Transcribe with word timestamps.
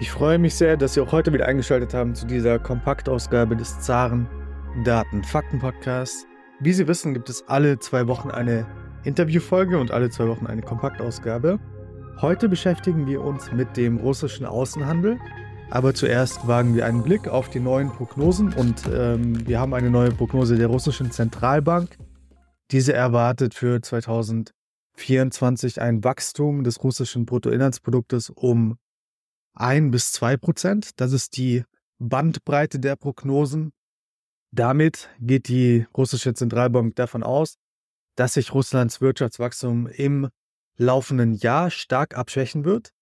Ich 0.00 0.12
freue 0.12 0.38
mich 0.38 0.54
sehr, 0.54 0.76
dass 0.76 0.94
Sie 0.94 1.00
auch 1.00 1.10
heute 1.10 1.32
wieder 1.32 1.46
eingeschaltet 1.46 1.92
haben 1.92 2.14
zu 2.14 2.24
dieser 2.24 2.60
Kompaktausgabe 2.60 3.56
des 3.56 3.80
Zaren 3.80 4.28
Daten 4.84 5.24
Fakten 5.24 5.58
Podcasts. 5.58 6.24
Wie 6.60 6.72
Sie 6.72 6.86
wissen, 6.86 7.14
gibt 7.14 7.28
es 7.28 7.48
alle 7.48 7.80
zwei 7.80 8.06
Wochen 8.06 8.30
eine 8.30 8.64
Interviewfolge 9.02 9.76
und 9.76 9.90
alle 9.90 10.08
zwei 10.10 10.28
Wochen 10.28 10.46
eine 10.46 10.62
Kompaktausgabe. 10.62 11.58
Heute 12.20 12.48
beschäftigen 12.48 13.08
wir 13.08 13.22
uns 13.22 13.50
mit 13.50 13.76
dem 13.76 13.96
russischen 13.96 14.46
Außenhandel. 14.46 15.18
Aber 15.70 15.94
zuerst 15.94 16.46
wagen 16.46 16.76
wir 16.76 16.86
einen 16.86 17.02
Blick 17.02 17.26
auf 17.26 17.50
die 17.50 17.58
neuen 17.58 17.90
Prognosen 17.90 18.52
und 18.52 18.84
ähm, 18.94 19.48
wir 19.48 19.58
haben 19.58 19.74
eine 19.74 19.90
neue 19.90 20.12
Prognose 20.12 20.54
der 20.54 20.68
russischen 20.68 21.10
Zentralbank. 21.10 21.98
Diese 22.70 22.92
erwartet 22.92 23.52
für 23.52 23.82
2024 23.82 25.82
ein 25.82 26.04
Wachstum 26.04 26.62
des 26.62 26.84
russischen 26.84 27.26
Bruttoinlandsproduktes 27.26 28.30
um 28.30 28.78
1 29.58 29.90
bis 29.90 30.12
2 30.12 30.36
Prozent. 30.36 31.00
Das 31.00 31.12
ist 31.12 31.36
die 31.36 31.64
Bandbreite 31.98 32.78
der 32.78 32.96
Prognosen. 32.96 33.72
Damit 34.50 35.10
geht 35.20 35.48
die 35.48 35.86
russische 35.96 36.32
Zentralbank 36.32 36.94
davon 36.96 37.22
aus, 37.22 37.56
dass 38.16 38.34
sich 38.34 38.54
Russlands 38.54 39.00
Wirtschaftswachstum 39.00 39.86
im 39.88 40.28
laufenden 40.78 41.34
Jahr 41.34 41.70
stark 41.70 42.16
abschwächen 42.16 42.64
wird. 42.64 42.92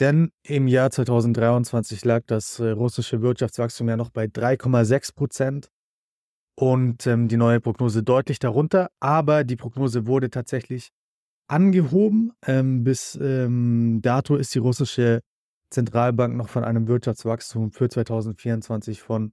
Denn 0.00 0.30
im 0.42 0.66
Jahr 0.68 0.90
2023 0.90 2.04
lag 2.04 2.22
das 2.26 2.58
äh, 2.60 2.70
russische 2.70 3.20
Wirtschaftswachstum 3.20 3.88
ja 3.88 3.96
noch 3.96 4.10
bei 4.10 4.24
3,6 4.24 5.14
Prozent 5.14 5.70
und 6.56 7.06
ähm, 7.06 7.28
die 7.28 7.36
neue 7.36 7.60
Prognose 7.60 8.02
deutlich 8.02 8.38
darunter. 8.38 8.90
Aber 9.00 9.44
die 9.44 9.56
Prognose 9.56 10.06
wurde 10.06 10.30
tatsächlich 10.30 10.90
angehoben. 11.48 12.32
Ähm, 12.46 12.84
bis 12.84 13.18
ähm, 13.20 14.00
dato 14.02 14.36
ist 14.36 14.54
die 14.54 14.60
russische 14.60 15.20
Zentralbank 15.70 16.36
noch 16.36 16.48
von 16.48 16.64
einem 16.64 16.88
Wirtschaftswachstum 16.88 17.72
für 17.72 17.88
2024 17.88 19.02
von 19.02 19.32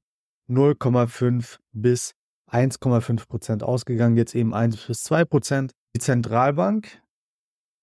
0,5 0.50 1.58
bis 1.72 2.12
1,5 2.52 3.28
Prozent 3.28 3.64
ausgegangen, 3.64 4.18
jetzt 4.18 4.36
eben 4.36 4.54
1 4.54 4.78
bis 4.86 5.04
2 5.04 5.26
Prozent. 5.26 5.72
Die 5.96 6.00
Zentralbank, 6.00 7.02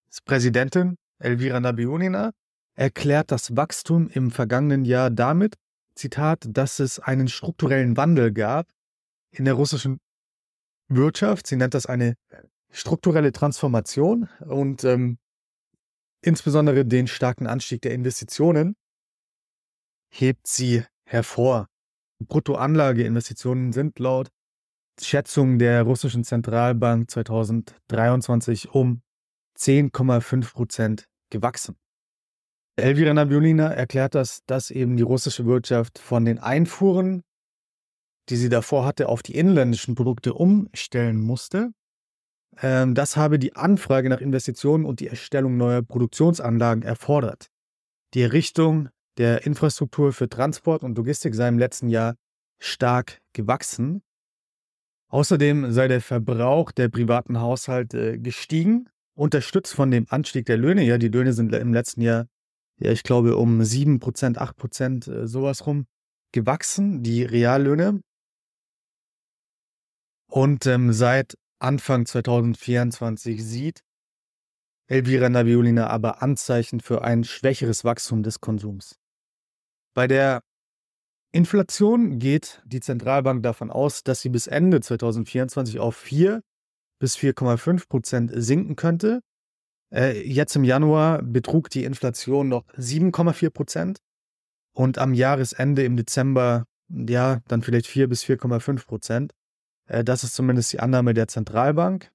das 0.09 0.20
Präsidentin 0.20 0.97
Elvira 1.19 1.61
Nabionina, 1.61 2.33
erklärt 2.75 3.31
das 3.31 3.56
Wachstum 3.56 4.09
im 4.09 4.31
vergangenen 4.31 4.84
Jahr 4.84 5.11
damit, 5.11 5.56
Zitat, 5.94 6.47
dass 6.48 6.78
es 6.78 6.98
einen 6.98 7.28
strukturellen 7.28 7.97
Wandel 7.97 8.33
gab 8.33 8.66
in 9.31 9.44
der 9.44 9.55
russischen 9.55 9.98
Wirtschaft. 10.89 11.47
Sie 11.47 11.56
nennt 11.56 11.75
das 11.75 11.87
eine 11.87 12.14
strukturelle 12.70 13.33
Transformation 13.33 14.28
und 14.41 14.84
ähm, 14.84 15.19
Insbesondere 16.25 16.84
den 16.84 17.09
starken 17.09 17.48
Anstieg 17.48 17.83
der 17.83 17.92
Investitionen 17.92 18.77
hebt 20.12 20.47
sie 20.47 20.84
hervor. 21.05 21.69
Bruttoanlageinvestitionen 22.20 23.73
sind 23.73 23.98
laut 23.98 24.31
Schätzungen 25.00 25.59
der 25.59 25.83
russischen 25.83 26.23
Zentralbank 26.23 27.11
2023 27.11 28.70
um 28.70 29.03
10,5 29.59 30.53
Prozent 30.53 31.09
gewachsen. 31.31 31.77
Elvira 32.77 33.12
Nabiolina 33.12 33.73
erklärt 33.73 34.15
das, 34.15 34.45
dass 34.47 34.70
eben 34.70 34.97
die 34.97 35.03
russische 35.03 35.45
Wirtschaft 35.45 35.98
von 35.98 36.25
den 36.25 36.39
Einfuhren, 36.39 37.23
die 38.28 38.37
sie 38.37 38.48
davor 38.48 38.84
hatte, 38.84 39.09
auf 39.09 39.23
die 39.23 39.37
inländischen 39.37 39.97
Produkte 39.97 40.34
umstellen 40.34 41.20
musste 41.20 41.73
das 42.61 43.17
habe 43.17 43.39
die 43.39 43.56
Anfrage 43.56 44.08
nach 44.08 44.20
Investitionen 44.20 44.84
und 44.84 45.00
die 45.00 45.08
Erstellung 45.08 45.56
neuer 45.56 45.83
Produktionsanlagen 45.83 46.83
erfordert. 46.83 47.47
Die 48.14 48.22
Errichtung 48.22 48.91
der 49.19 49.47
Infrastruktur 49.47 50.12
für 50.12 50.28
Transport 50.28 50.83
und 50.83 50.97
Logistik 50.97 51.34
sei 51.34 51.48
im 51.48 51.59
letzten 51.59 51.89
Jahr 51.89 52.14
stark 52.59 53.20
gewachsen. 53.33 54.03
Außerdem 55.09 55.72
sei 55.72 55.88
der 55.88 56.00
Verbrauch 56.00 56.72
der 56.72 56.88
privaten 56.88 57.41
Haushalte 57.41 58.19
gestiegen, 58.19 58.88
unterstützt 59.15 59.75
von 59.75 59.91
dem 59.91 60.06
Anstieg 60.09 60.47
der 60.47 60.56
Löhne. 60.56 60.82
Ja, 60.84 60.97
die 60.97 61.09
Löhne 61.09 61.32
sind 61.32 61.53
im 61.55 61.75
letzten 61.75 62.00
Jahr, 62.00 62.26
ja, 62.78 62.91
ich 62.91 63.03
glaube, 63.03 63.37
um 63.37 63.60
7%, 63.60 64.38
8%, 64.38 65.10
äh, 65.10 65.26
sowas 65.26 65.66
rum 65.66 65.87
gewachsen, 66.32 67.03
die 67.03 67.25
Reallöhne. 67.25 68.00
Und 70.31 70.65
ähm, 70.66 70.94
seit 70.94 71.37
Anfang 71.62 72.06
2024 72.06 73.45
sieht 73.45 73.84
Elvira 74.89 75.28
Naviolina 75.28 75.87
aber 75.87 76.21
Anzeichen 76.21 76.81
für 76.81 77.03
ein 77.03 77.25
schwächeres 77.25 77.84
Wachstum 77.84 78.23
des 78.23 78.41
Konsums. 78.41 78.99
Bei 79.95 80.06
der 80.06 80.43
Inflation 81.33 82.19
geht 82.19 82.62
die 82.67 82.81
Zentralbank 82.81 83.43
davon 83.43 83.71
aus, 83.71 84.03
dass 84.03 84.21
sie 84.21 84.28
bis 84.28 84.49
Ende 84.49 84.81
2024 84.81 85.78
auf 85.78 85.97
4 85.97 86.43
bis 86.99 87.17
4,5 87.17 87.89
Prozent 87.89 88.33
sinken 88.34 88.77
könnte. 88.77 89.21
Äh, 89.94 90.21
jetzt 90.27 90.56
im 90.56 90.65
Januar 90.65 91.23
betrug 91.23 91.71
die 91.71 91.84
Inflation 91.84 92.49
noch 92.49 92.67
7,4 92.75 93.50
Prozent 93.50 93.99
und 94.75 94.99
am 94.99 95.15
Jahresende 95.15 95.84
im 95.84 95.97
Dezember, 95.97 96.65
ja, 96.89 97.41
dann 97.47 97.62
vielleicht 97.62 97.87
4 97.87 98.09
bis 98.09 98.25
4,5 98.25 98.87
Prozent. 98.87 99.33
Äh, 99.87 100.04
das 100.04 100.25
ist 100.25 100.34
zumindest 100.34 100.72
die 100.72 100.81
Annahme 100.81 101.15
der 101.15 101.28
Zentralbank. 101.28 102.10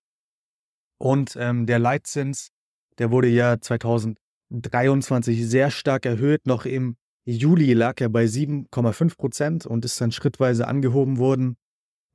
Und 0.99 1.35
ähm, 1.39 1.65
der 1.65 1.79
Leitzins, 1.79 2.49
der 2.97 3.11
wurde 3.11 3.27
ja 3.27 3.59
2023 3.59 5.47
sehr 5.47 5.71
stark 5.71 6.05
erhöht. 6.05 6.47
Noch 6.47 6.65
im 6.65 6.97
Juli 7.25 7.73
lag 7.73 7.99
er 7.99 8.09
bei 8.09 8.25
7,5 8.25 9.17
Prozent 9.17 9.65
und 9.65 9.85
ist 9.85 9.99
dann 10.01 10.11
schrittweise 10.11 10.67
angehoben 10.67 11.17
worden 11.17 11.57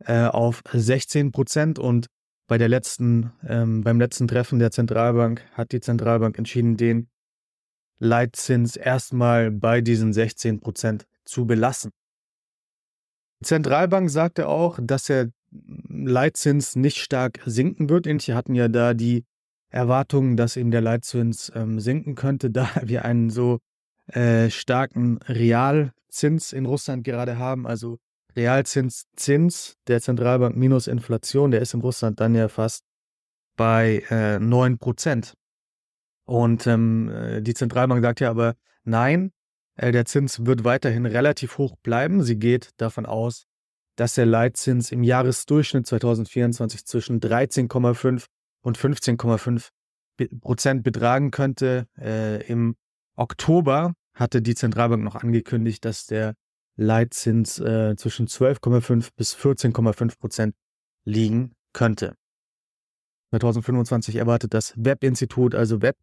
äh, 0.00 0.24
auf 0.24 0.62
16 0.72 1.32
Prozent. 1.32 1.78
Und 1.78 2.06
bei 2.48 2.58
der 2.58 2.68
letzten, 2.68 3.32
ähm, 3.46 3.82
beim 3.82 4.00
letzten 4.00 4.26
Treffen 4.26 4.58
der 4.58 4.70
Zentralbank 4.70 5.44
hat 5.52 5.72
die 5.72 5.80
Zentralbank 5.80 6.38
entschieden, 6.38 6.76
den 6.76 7.08
Leitzins 7.98 8.76
erstmal 8.76 9.52
bei 9.52 9.80
diesen 9.80 10.12
16 10.12 10.60
Prozent 10.60 11.06
zu 11.24 11.46
belassen. 11.46 11.92
Die 13.40 13.46
Zentralbank 13.46 14.10
sagte 14.10 14.48
auch, 14.48 14.78
dass 14.82 15.08
er 15.08 15.30
Leitzins 15.88 16.76
nicht 16.76 16.98
stark 16.98 17.40
sinken 17.44 17.88
wird. 17.88 18.06
Ähnliche 18.06 18.34
hatten 18.34 18.54
ja 18.54 18.68
da 18.68 18.94
die 18.94 19.24
Erwartungen, 19.70 20.36
dass 20.36 20.56
eben 20.56 20.70
der 20.70 20.80
Leitzins 20.80 21.50
ähm, 21.54 21.80
sinken 21.80 22.14
könnte, 22.14 22.50
da 22.50 22.68
wir 22.82 23.04
einen 23.04 23.30
so 23.30 23.58
äh, 24.06 24.50
starken 24.50 25.18
Realzins 25.28 26.52
in 26.52 26.66
Russland 26.66 27.04
gerade 27.04 27.38
haben. 27.38 27.66
Also 27.66 27.98
Realzins, 28.36 29.04
Zins 29.16 29.76
der 29.86 30.00
Zentralbank 30.00 30.56
minus 30.56 30.86
Inflation, 30.86 31.50
der 31.50 31.60
ist 31.60 31.74
in 31.74 31.80
Russland 31.80 32.20
dann 32.20 32.34
ja 32.34 32.48
fast 32.48 32.84
bei 33.56 34.02
äh, 34.10 34.38
9 34.38 34.78
Prozent. 34.78 35.34
Und 36.24 36.66
ähm, 36.66 37.10
äh, 37.10 37.42
die 37.42 37.54
Zentralbank 37.54 38.02
sagt 38.02 38.20
ja 38.20 38.30
aber, 38.30 38.54
nein, 38.84 39.32
äh, 39.76 39.92
der 39.92 40.04
Zins 40.04 40.46
wird 40.46 40.64
weiterhin 40.64 41.06
relativ 41.06 41.58
hoch 41.58 41.76
bleiben. 41.82 42.22
Sie 42.22 42.38
geht 42.38 42.70
davon 42.78 43.06
aus, 43.06 43.46
dass 43.96 44.14
der 44.14 44.26
Leitzins 44.26 44.92
im 44.92 45.02
Jahresdurchschnitt 45.02 45.86
2024 45.86 46.84
zwischen 46.86 47.20
13,5 47.20 48.26
und 48.62 48.78
15,5 48.78 49.68
Prozent 50.40 50.82
betragen 50.82 51.30
könnte. 51.30 51.86
Äh, 51.98 52.46
Im 52.46 52.76
Oktober 53.16 53.94
hatte 54.14 54.42
die 54.42 54.54
Zentralbank 54.54 55.02
noch 55.02 55.16
angekündigt, 55.16 55.84
dass 55.84 56.06
der 56.06 56.34
Leitzins 56.76 57.58
äh, 57.58 57.96
zwischen 57.96 58.26
12,5 58.26 59.10
bis 59.16 59.34
14,5 59.34 60.18
Prozent 60.18 60.54
liegen 61.04 61.54
könnte. 61.72 62.14
2025 63.30 64.16
erwartet 64.16 64.54
das 64.54 64.74
Webinstitut, 64.76 65.54
also 65.54 65.80
Web 65.80 65.96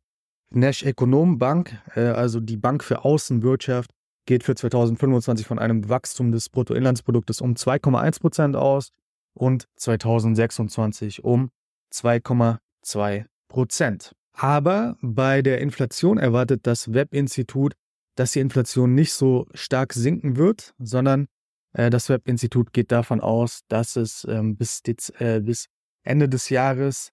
Nash 0.52 0.84
Econom 0.84 1.38
Bank, 1.38 1.80
äh, 1.96 2.02
also 2.02 2.40
die 2.40 2.58
Bank 2.58 2.84
für 2.84 3.06
Außenwirtschaft, 3.06 3.92
geht 4.26 4.44
für 4.44 4.56
2025 4.56 5.48
von 5.48 5.60
einem 5.60 5.90
Wachstum 5.90 6.32
des 6.32 6.50
Bruttoinlandsproduktes 6.50 7.42
um 7.42 7.54
2,1 7.54 8.20
Prozent 8.20 8.56
aus 8.56 8.92
und 9.34 9.68
2026 9.78 11.24
um 11.24 11.50
2,2 11.94 13.26
Prozent. 13.48 14.16
Aber 14.34 14.96
bei 15.02 15.42
der 15.42 15.60
Inflation 15.60 16.18
erwartet 16.18 16.62
das 16.64 16.94
Webinstitut, 16.94 17.74
dass 18.16 18.34
die 18.34 18.40
Inflation 18.40 18.96
nicht 18.96 19.14
so 19.14 19.48
stark 19.54 19.94
sinken 19.94 20.38
wird, 20.38 20.74
sondern 20.78 21.28
äh, 21.74 21.90
das 21.90 22.10
Webinstitut 22.10 22.74
geht 22.74 22.92
davon 22.92 23.22
aus, 23.22 23.62
dass 23.68 23.96
es 23.96 24.26
ähm, 24.30 24.56
bis, 24.56 24.82
äh, 25.20 25.42
bis 25.42 25.68
Ende 26.04 26.30
des 26.30 26.50
Jahres 26.50 27.12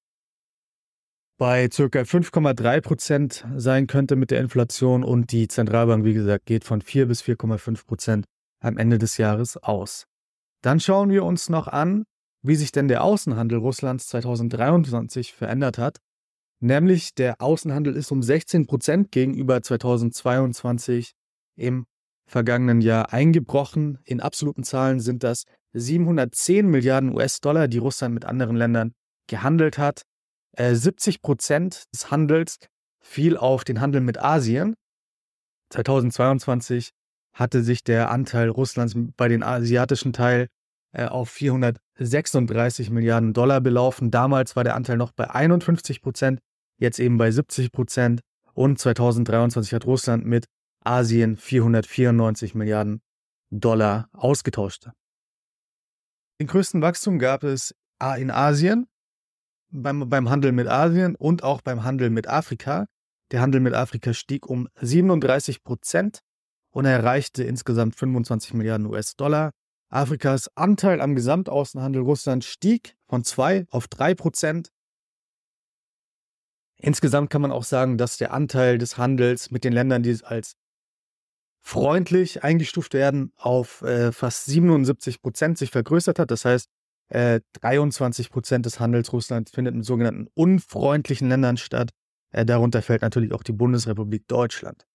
bei 1.38 1.68
ca. 1.68 1.82
5,3 1.84 2.80
Prozent 2.80 3.46
sein 3.56 3.86
könnte 3.86 4.16
mit 4.16 4.30
der 4.30 4.40
Inflation 4.40 5.04
und 5.04 5.32
die 5.32 5.48
Zentralbank, 5.48 6.04
wie 6.04 6.14
gesagt, 6.14 6.46
geht 6.46 6.64
von 6.64 6.80
4 6.80 7.06
bis 7.06 7.22
4,5 7.22 7.86
Prozent 7.86 8.26
am 8.60 8.78
Ende 8.78 8.98
des 8.98 9.18
Jahres 9.18 9.56
aus. 9.56 10.06
Dann 10.62 10.80
schauen 10.80 11.10
wir 11.10 11.24
uns 11.24 11.48
noch 11.48 11.68
an, 11.68 12.04
wie 12.42 12.56
sich 12.56 12.72
denn 12.72 12.88
der 12.88 13.04
Außenhandel 13.04 13.58
Russlands 13.58 14.06
2023 14.08 15.34
verändert 15.34 15.78
hat. 15.78 15.98
Nämlich 16.60 17.14
der 17.14 17.40
Außenhandel 17.40 17.94
ist 17.96 18.10
um 18.10 18.22
16 18.22 18.66
Prozent 18.66 19.12
gegenüber 19.12 19.62
2022 19.62 21.12
im 21.56 21.86
vergangenen 22.26 22.80
Jahr 22.80 23.12
eingebrochen. 23.12 23.98
In 24.04 24.20
absoluten 24.20 24.64
Zahlen 24.64 25.00
sind 25.00 25.22
das 25.22 25.44
710 25.74 26.66
Milliarden 26.66 27.14
US-Dollar, 27.14 27.68
die 27.68 27.78
Russland 27.78 28.14
mit 28.14 28.24
anderen 28.24 28.56
Ländern 28.56 28.92
gehandelt 29.28 29.76
hat. 29.76 30.02
Äh, 30.56 30.74
70 30.74 31.22
Prozent 31.22 31.84
des 31.92 32.10
Handels 32.10 32.58
fiel 32.98 33.36
auf 33.36 33.64
den 33.64 33.80
Handel 33.80 34.00
mit 34.00 34.18
Asien. 34.18 34.74
2022 35.70 36.90
hatte 37.32 37.62
sich 37.62 37.84
der 37.84 38.10
Anteil 38.10 38.48
Russlands 38.48 38.94
bei 39.16 39.28
den 39.28 39.42
asiatischen 39.42 40.12
Teil 40.12 40.48
äh, 40.92 41.04
auf 41.04 41.28
436 41.30 42.90
Milliarden 42.90 43.34
Dollar 43.34 43.60
belaufen. 43.60 44.10
Damals 44.10 44.56
war 44.56 44.64
der 44.64 44.74
Anteil 44.74 44.96
noch 44.96 45.12
bei 45.12 45.30
51 45.30 46.00
Prozent, 46.00 46.40
jetzt 46.78 46.98
eben 46.98 47.18
bei 47.18 47.30
70 47.30 47.70
Prozent. 47.70 48.20
Und 48.54 48.78
2023 48.78 49.74
hat 49.74 49.84
Russland 49.84 50.24
mit 50.24 50.46
Asien 50.82 51.36
494 51.36 52.54
Milliarden 52.54 53.02
Dollar 53.50 54.08
ausgetauscht. 54.14 54.88
Den 56.40 56.46
größten 56.46 56.80
Wachstum 56.80 57.18
gab 57.18 57.44
es 57.44 57.74
in 58.18 58.30
Asien, 58.30 58.86
beim, 59.70 60.08
beim 60.08 60.30
Handel 60.30 60.52
mit 60.52 60.68
Asien 60.68 61.16
und 61.16 61.42
auch 61.42 61.60
beim 61.60 61.84
Handel 61.84 62.10
mit 62.10 62.28
Afrika. 62.28 62.86
Der 63.32 63.40
Handel 63.40 63.60
mit 63.60 63.74
Afrika 63.74 64.12
stieg 64.12 64.46
um 64.46 64.68
37 64.80 65.64
Prozent 65.64 66.20
und 66.70 66.84
erreichte 66.84 67.42
insgesamt 67.42 67.96
25 67.96 68.54
Milliarden 68.54 68.86
US-Dollar. 68.86 69.50
Afrikas 69.88 70.50
Anteil 70.56 71.00
am 71.00 71.14
Gesamtaußenhandel 71.14 72.02
Russlands 72.02 72.46
stieg 72.46 72.96
von 73.08 73.24
2 73.24 73.66
auf 73.70 73.88
3 73.88 74.14
Prozent. 74.14 74.70
Insgesamt 76.78 77.30
kann 77.30 77.42
man 77.42 77.52
auch 77.52 77.64
sagen, 77.64 77.96
dass 77.96 78.18
der 78.18 78.32
Anteil 78.32 78.78
des 78.78 78.98
Handels 78.98 79.50
mit 79.50 79.64
den 79.64 79.72
Ländern, 79.72 80.02
die 80.02 80.18
als 80.22 80.56
freundlich 81.62 82.44
eingestuft 82.44 82.94
werden, 82.94 83.32
auf 83.36 83.82
äh, 83.82 84.12
fast 84.12 84.44
77 84.44 85.22
Prozent 85.22 85.58
sich 85.58 85.70
vergrößert 85.70 86.18
hat. 86.18 86.30
Das 86.30 86.44
heißt, 86.44 86.68
äh, 87.08 87.40
23 87.60 88.30
Prozent 88.30 88.66
des 88.66 88.80
Handels 88.80 89.12
Russlands 89.12 89.50
findet 89.52 89.74
in 89.74 89.82
sogenannten 89.82 90.28
unfreundlichen 90.34 91.28
Ländern 91.28 91.56
statt. 91.56 91.90
Äh, 92.32 92.44
darunter 92.44 92.82
fällt 92.82 93.02
natürlich 93.02 93.32
auch 93.32 93.42
die 93.42 93.52
Bundesrepublik 93.52 94.26
Deutschland. 94.26 94.86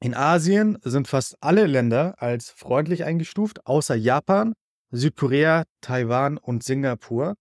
In 0.00 0.14
Asien 0.14 0.78
sind 0.82 1.08
fast 1.08 1.36
alle 1.40 1.66
Länder 1.66 2.14
als 2.18 2.50
freundlich 2.50 3.04
eingestuft, 3.04 3.66
außer 3.66 3.94
Japan, 3.94 4.52
Südkorea, 4.90 5.64
Taiwan 5.80 6.36
und 6.36 6.62
Singapur. 6.62 7.34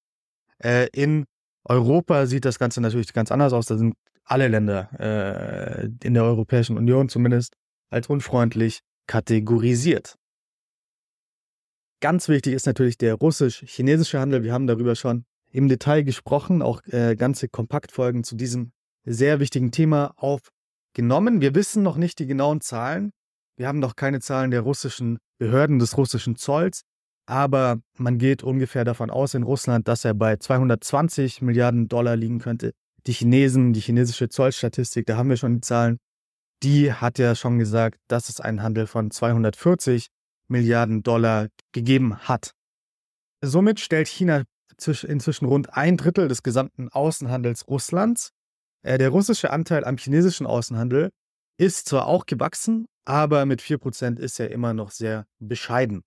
Äh, 0.60 0.88
in 0.94 1.26
Europa 1.66 2.28
sieht 2.28 2.46
das 2.46 2.58
Ganze 2.58 2.80
natürlich 2.80 3.12
ganz 3.12 3.32
anders 3.32 3.52
aus. 3.52 3.66
Da 3.66 3.78
sind 3.78 3.96
alle 4.24 4.48
Länder 4.48 4.90
äh, 5.00 5.90
in 6.04 6.14
der 6.14 6.24
Europäischen 6.24 6.78
Union 6.78 7.10
zumindest 7.10 7.56
als 7.90 8.08
unfreundlich 8.08 8.80
kategorisiert. 9.08 10.16
Ganz 12.06 12.30
wichtig 12.30 12.54
ist 12.54 12.68
natürlich 12.68 13.00
der 13.00 13.16
russisch-chinesische 13.16 14.20
Handel. 14.20 14.44
Wir 14.44 14.54
haben 14.54 14.68
darüber 14.68 14.94
schon 14.94 15.26
im 15.52 15.68
Detail 15.68 16.04
gesprochen, 16.04 16.62
auch 16.62 16.84
äh, 16.86 17.16
ganze 17.16 17.48
Kompaktfolgen 17.48 18.24
zu 18.24 18.36
diesem 18.36 18.74
sehr 19.06 19.40
wichtigen 19.40 19.72
Thema 19.72 20.14
aufgenommen. 20.16 21.42
Wir 21.42 21.56
wissen 21.56 21.82
noch 21.82 21.98
nicht 21.98 22.20
die 22.20 22.28
genauen 22.28 22.62
Zahlen. 22.62 23.10
Wir 23.58 23.68
haben 23.68 23.80
noch 23.80 23.96
keine 23.96 24.20
Zahlen 24.20 24.52
der 24.52 24.62
russischen 24.62 25.18
Behörden, 25.40 25.80
des 25.80 25.98
russischen 25.98 26.36
Zolls. 26.36 26.84
Aber 27.26 27.80
man 27.98 28.20
geht 28.20 28.44
ungefähr 28.44 28.84
davon 28.84 29.10
aus 29.10 29.34
in 29.34 29.42
Russland, 29.42 29.88
dass 29.88 30.06
er 30.06 30.14
bei 30.14 30.38
220 30.38 31.42
Milliarden 31.42 31.88
Dollar 31.88 32.16
liegen 32.16 32.38
könnte. 32.38 32.74
Die 33.08 33.14
Chinesen, 33.14 33.74
die 33.74 33.82
chinesische 33.82 34.30
Zollstatistik, 34.30 35.08
da 35.08 35.18
haben 35.18 35.30
wir 35.30 35.38
schon 35.38 35.56
die 35.56 35.62
Zahlen, 35.62 35.98
die 36.62 36.94
hat 36.94 37.18
ja 37.18 37.34
schon 37.34 37.58
gesagt, 37.58 37.98
dass 38.08 38.30
es 38.30 38.40
einen 38.40 38.62
Handel 38.62 38.86
von 38.86 39.10
240 39.10 40.10
Milliarden 40.48 41.04
Dollar 41.04 41.48
gegeben 41.72 42.18
hat. 42.20 42.52
Somit 43.42 43.80
stellt 43.80 44.08
China 44.08 44.44
inzwischen 44.78 45.46
rund 45.46 45.74
ein 45.74 45.98
Drittel 45.98 46.28
des 46.28 46.44
gesamten 46.44 46.90
Außenhandels 46.90 47.68
Russlands. 47.68 48.32
Äh, 48.82 48.98
der 48.98 49.10
russische 49.10 49.52
Anteil 49.52 49.86
am 49.86 49.98
chinesischen 49.98 50.46
Außenhandel 50.46 51.12
ist 51.58 51.88
zwar 51.88 52.08
auch 52.08 52.26
gewachsen, 52.26 52.88
aber 53.06 53.46
mit 53.46 53.62
4% 53.62 54.20
ist 54.20 54.40
er 54.40 54.52
immer 54.52 54.74
noch 54.74 54.92
sehr 54.92 55.26
bescheiden. 55.40 56.04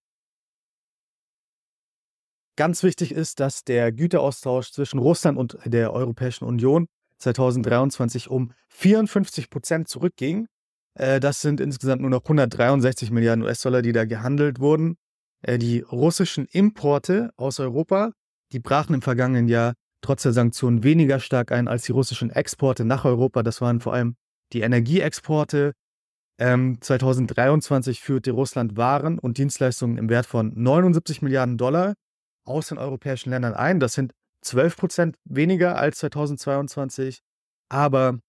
Ganz 2.57 2.83
wichtig 2.83 3.13
ist, 3.13 3.41
dass 3.41 3.63
der 3.63 3.93
Güteraustausch 3.93 4.73
zwischen 4.73 4.99
Russland 4.99 5.39
und 5.39 5.59
der 5.65 5.93
Europäischen 5.93 6.45
Union 6.45 6.89
2023 7.19 8.29
um 8.29 8.53
54 8.69 9.49
Prozent 9.49 9.89
zurückging. 9.89 10.49
Äh, 10.99 11.21
das 11.21 11.41
sind 11.41 11.61
insgesamt 11.61 12.03
nur 12.03 12.11
noch 12.11 12.25
163 12.25 13.11
Milliarden 13.11 13.45
US-Dollar, 13.45 13.83
die 13.83 13.93
da 13.93 14.05
gehandelt 14.05 14.61
wurden. 14.61 14.97
Äh, 15.43 15.59
die 15.59 15.81
russischen 15.81 16.47
Importe 16.47 17.31
aus 17.37 17.61
Europa, 17.61 18.13
die 18.53 18.59
brachen 18.59 18.95
im 18.95 19.03
vergangenen 19.03 19.49
Jahr 19.49 19.75
trotz 20.01 20.23
der 20.23 20.33
Sanktionen 20.33 20.83
weniger 20.83 21.21
stark 21.21 21.51
ein 21.53 21.69
als 21.69 21.85
die 21.85 21.93
russischen 21.93 22.31
Exporte 22.31 22.85
nach 22.85 23.05
Europa. 23.05 23.43
Das 23.43 23.61
waren 23.61 23.81
vor 23.81 23.95
allem 23.95 24.17
die 24.53 24.61
Energieexporte. 24.61 25.73
2023 26.41 27.99
ähm, 27.99 28.05
führte 28.05 28.31
Russland 28.31 28.77
Waren 28.77 29.19
und 29.19 29.39
Dienstleistungen 29.39 29.99
im 29.99 30.09
Wert 30.09 30.25
von 30.25 30.53
79 30.55 31.21
Milliarden 31.21 31.59
Dollar 31.59 31.95
aus 32.45 32.69
den 32.69 32.79
europäischen 32.79 33.31
Ländern 33.31 33.55
ein. 33.55 33.81
Das 33.81 33.95
sind 33.95 34.13
12 34.43 34.77
Prozent 34.77 35.17
weniger 35.25 35.77
als 35.77 35.99
2022. 35.99 37.23
Aber 37.69 38.21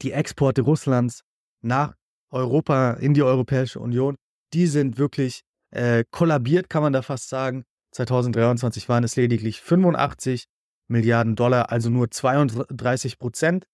die 0.00 0.12
Exporte 0.12 0.62
Russlands 0.62 1.22
nach 1.64 1.94
Europa, 2.30 2.92
in 2.94 3.14
die 3.14 3.22
Europäische 3.22 3.80
Union, 3.80 4.16
die 4.52 4.66
sind 4.66 4.98
wirklich 4.98 5.42
äh, 5.70 6.04
kollabiert, 6.10 6.68
kann 6.68 6.82
man 6.82 6.92
da 6.92 7.02
fast 7.02 7.28
sagen. 7.28 7.64
2023 7.92 8.88
waren 8.88 9.04
es 9.04 9.16
lediglich 9.16 9.60
85 9.60 10.46
Milliarden 10.88 11.36
Dollar, 11.36 11.70
also 11.70 11.90
nur 11.90 12.10
32 12.10 13.18
Prozent 13.18 13.66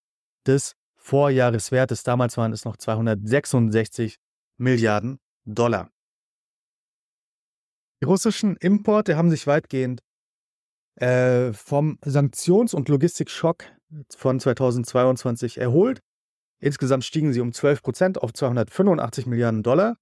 des 0.47 0.75
Vorjahreswertes. 0.97 2.03
Damals 2.03 2.37
waren 2.37 2.53
es 2.53 2.65
noch 2.65 2.77
266 2.77 4.17
Milliarden 4.59 5.19
Dollar. 5.45 5.91
Die 8.01 8.07
russischen 8.07 8.57
Importe 8.57 9.17
haben 9.17 9.31
sich 9.31 9.47
weitgehend 9.47 10.03
äh, 10.97 11.53
vom 11.53 11.99
Sanktions- 12.05 12.75
und 12.75 12.89
Logistikschock 12.89 13.65
von 14.17 14.39
2022 14.39 15.59
erholt. 15.59 16.01
Insgesamt 16.61 17.05
stiegen 17.05 17.33
sie 17.33 17.41
um 17.41 17.53
12 17.53 17.83
Prozent 17.83 18.23
auf 18.23 18.33
285 18.33 19.27
Milliarden 19.27 19.63
Dollar 19.63 19.97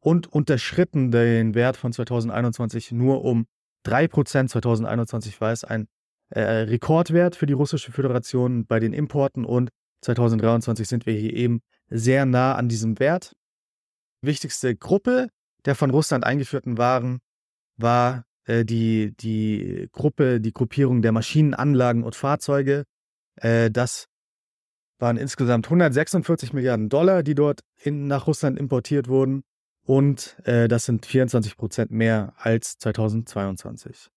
und 0.00 0.26
unterschritten 0.26 1.10
den 1.10 1.54
Wert 1.54 1.76
von 1.76 1.92
2021 1.92 2.92
nur 2.92 3.24
um 3.24 3.46
3 3.84 4.08
Prozent. 4.08 4.50
2021 4.50 5.40
war 5.40 5.52
es 5.52 5.64
ein 5.64 5.88
äh, 6.30 6.40
Rekordwert 6.40 7.36
für 7.36 7.46
die 7.46 7.52
russische 7.52 7.92
Föderation 7.92 8.66
bei 8.66 8.78
den 8.78 8.92
Importen 8.92 9.44
und 9.44 9.70
2023 10.02 10.88
sind 10.88 11.06
wir 11.06 11.14
hier 11.14 11.32
eben 11.32 11.60
sehr 11.88 12.26
nah 12.26 12.54
an 12.56 12.68
diesem 12.68 12.98
Wert. 12.98 13.32
Wichtigste 14.20 14.76
Gruppe 14.76 15.28
der 15.64 15.74
von 15.74 15.90
Russland 15.90 16.24
eingeführten 16.24 16.78
Waren 16.78 17.20
war 17.76 18.24
äh, 18.44 18.64
die, 18.64 19.14
die 19.16 19.88
Gruppe, 19.92 20.40
die 20.40 20.52
Gruppierung 20.52 21.02
der 21.02 21.12
Maschinenanlagen 21.12 22.02
und 22.02 22.16
Fahrzeuge. 22.16 22.84
Äh, 23.36 23.70
das 23.70 24.08
waren 25.02 25.18
insgesamt 25.18 25.66
146 25.66 26.54
Milliarden 26.54 26.88
Dollar, 26.88 27.22
die 27.22 27.34
dort 27.34 27.60
in, 27.76 28.06
nach 28.06 28.26
Russland 28.26 28.58
importiert 28.58 29.08
wurden. 29.08 29.42
Und 29.84 30.36
äh, 30.44 30.68
das 30.68 30.84
sind 30.84 31.04
24 31.04 31.56
Prozent 31.56 31.90
mehr 31.90 32.32
als 32.38 32.78
2022. 32.78 34.08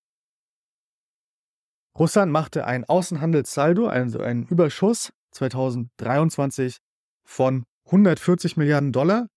Russland 1.97 2.31
machte 2.31 2.65
ein 2.65 2.85
Außenhandelssaldo, 2.85 3.87
also 3.87 4.19
einen 4.19 4.45
Überschuss 4.45 5.11
2023 5.31 6.77
von 7.23 7.63
140 7.85 8.55
Milliarden 8.55 8.91
Dollar. 8.91 9.27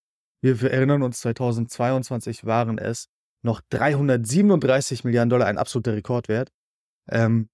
Wir 0.43 0.63
erinnern 0.63 1.03
uns, 1.03 1.21
2022 1.21 2.45
waren 2.45 2.79
es 2.79 3.07
noch 3.43 3.63
337 3.71 5.05
Milliarden 5.05 5.31
Dollar, 5.31 5.47
ein 5.47 5.59
absoluter 5.59 5.95
Rekordwert. 5.95 6.51
Ähm, 7.09 7.49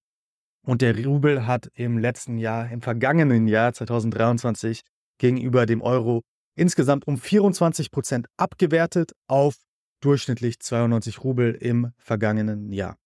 und 0.65 0.81
der 0.81 1.05
Rubel 1.05 1.47
hat 1.47 1.69
im 1.75 1.97
letzten 1.97 2.37
Jahr, 2.37 2.69
im 2.71 2.81
vergangenen 2.81 3.47
Jahr 3.47 3.73
2023 3.73 4.81
gegenüber 5.17 5.65
dem 5.65 5.81
Euro 5.81 6.21
insgesamt 6.55 7.07
um 7.07 7.17
24 7.17 7.91
Prozent 7.91 8.27
abgewertet 8.37 9.13
auf 9.27 9.55
durchschnittlich 10.01 10.59
92 10.59 11.23
Rubel 11.23 11.53
im 11.53 11.91
vergangenen 11.97 12.71
Jahr. 12.71 12.97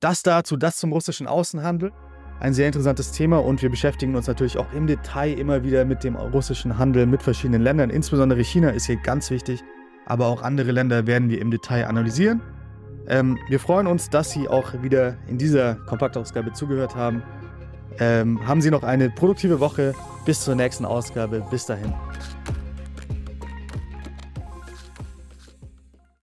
Das 0.00 0.22
dazu, 0.22 0.56
das 0.56 0.76
zum 0.76 0.92
russischen 0.92 1.26
Außenhandel. 1.26 1.92
Ein 2.40 2.52
sehr 2.52 2.66
interessantes 2.66 3.12
Thema 3.12 3.38
und 3.38 3.62
wir 3.62 3.70
beschäftigen 3.70 4.16
uns 4.16 4.26
natürlich 4.26 4.58
auch 4.58 4.72
im 4.72 4.86
Detail 4.86 5.38
immer 5.38 5.62
wieder 5.64 5.84
mit 5.84 6.04
dem 6.04 6.16
russischen 6.16 6.78
Handel 6.78 7.06
mit 7.06 7.22
verschiedenen 7.22 7.62
Ländern. 7.62 7.90
Insbesondere 7.90 8.42
China 8.42 8.70
ist 8.70 8.86
hier 8.86 8.96
ganz 8.96 9.30
wichtig 9.30 9.62
aber 10.06 10.26
auch 10.26 10.42
andere 10.42 10.72
Länder 10.72 11.06
werden 11.06 11.28
wir 11.30 11.40
im 11.40 11.50
Detail 11.50 11.86
analysieren. 11.86 12.40
Ähm, 13.08 13.38
wir 13.48 13.60
freuen 13.60 13.86
uns, 13.86 14.10
dass 14.10 14.30
Sie 14.30 14.48
auch 14.48 14.72
wieder 14.82 15.16
in 15.28 15.38
dieser 15.38 15.74
Kompaktausgabe 15.74 16.52
zugehört 16.52 16.94
haben. 16.94 17.22
Ähm, 18.00 18.46
haben 18.46 18.60
Sie 18.60 18.70
noch 18.70 18.82
eine 18.82 19.10
produktive 19.10 19.60
Woche. 19.60 19.94
Bis 20.24 20.40
zur 20.40 20.54
nächsten 20.54 20.84
Ausgabe. 20.84 21.44
Bis 21.50 21.66
dahin. 21.66 21.92